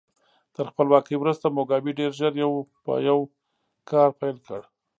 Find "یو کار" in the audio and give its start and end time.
3.07-4.09